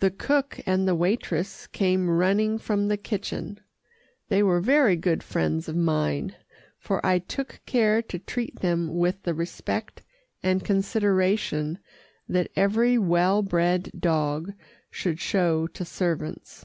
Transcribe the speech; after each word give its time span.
The 0.00 0.10
cook 0.10 0.58
and 0.64 0.88
the 0.88 0.94
waitress 0.94 1.66
came 1.66 2.08
running 2.08 2.56
from 2.56 2.88
the 2.88 2.96
kitchen. 2.96 3.60
They 4.30 4.42
were 4.42 4.58
very 4.58 4.96
good 4.96 5.22
friends 5.22 5.68
of 5.68 5.76
mine, 5.76 6.34
for 6.78 7.04
I 7.04 7.18
took 7.18 7.60
care 7.66 8.00
to 8.00 8.18
treat 8.18 8.60
them 8.60 8.96
with 8.96 9.24
the 9.24 9.34
respect 9.34 10.02
and 10.42 10.64
consideration 10.64 11.78
that 12.26 12.50
every 12.56 12.96
well 12.96 13.42
bred 13.42 13.90
dog 13.98 14.54
should 14.90 15.20
show 15.20 15.66
to 15.66 15.84
servants. 15.84 16.64